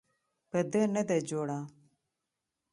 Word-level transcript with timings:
په 0.49 0.59
ده 0.71 0.81
نه 0.93 1.01
ده 1.09 1.17
جوړه. 1.29 1.59